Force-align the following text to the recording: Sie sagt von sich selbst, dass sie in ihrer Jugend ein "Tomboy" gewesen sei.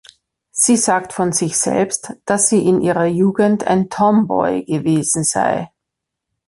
Sie 0.49 0.77
sagt 0.77 1.13
von 1.13 1.31
sich 1.31 1.57
selbst, 1.59 2.13
dass 2.25 2.47
sie 2.49 2.65
in 2.65 2.81
ihrer 2.81 3.05
Jugend 3.05 3.67
ein 3.67 3.91
"Tomboy" 3.91 4.63
gewesen 4.65 5.23
sei. 5.23 5.69